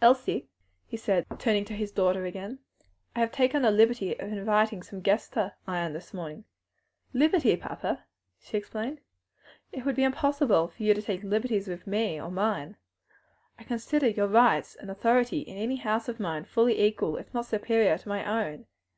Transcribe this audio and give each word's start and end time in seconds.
"Elsie," 0.00 0.48
he 0.86 0.96
said, 0.96 1.26
turning 1.38 1.62
to 1.66 1.74
his 1.74 1.92
daughter 1.92 2.24
again, 2.24 2.60
"I 3.14 3.20
have 3.20 3.30
taken 3.30 3.60
the 3.60 3.70
liberty 3.70 4.18
of 4.18 4.32
inviting 4.32 4.82
some 4.82 5.02
guests 5.02 5.28
to 5.34 5.52
Ion 5.66 5.92
this 5.92 6.14
morning." 6.14 6.44
"Liberty, 7.12 7.54
papa!" 7.58 8.02
she 8.40 8.56
exclaimed. 8.56 9.02
"It 9.72 9.84
would 9.84 9.96
be 9.96 10.02
impossible 10.02 10.68
for 10.68 10.82
you 10.82 10.94
to 10.94 11.02
take 11.02 11.22
liberties 11.22 11.68
with 11.68 11.86
me 11.86 12.18
or 12.18 12.30
mine; 12.30 12.78
I 13.58 13.64
consider 13.64 14.08
your 14.08 14.28
rights 14.28 14.76
and 14.76 14.90
authority 14.90 15.40
in 15.40 15.58
any 15.58 15.76
house 15.76 16.08
of 16.08 16.18
mine 16.18 16.46
fully 16.46 16.82
equal, 16.82 17.18
if 17.18 17.34
not 17.34 17.44
superior 17.44 17.98
to 17.98 18.08
my 18.08 18.24
own. 18.24 18.64